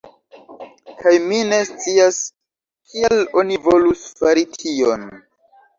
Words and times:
Kaj 1.01 1.13
mi 1.25 1.41
ne 1.51 1.59
scias 1.71 2.19
kial 2.91 3.25
oni 3.43 3.63
volus 3.69 4.05
fari 4.23 4.49
tion. 4.59 5.11